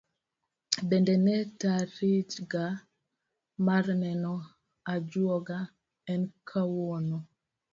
[0.89, 2.65] Bende ne tariga
[3.65, 4.35] mar neno
[4.93, 5.59] ajuoga
[6.11, 7.17] en kawuono?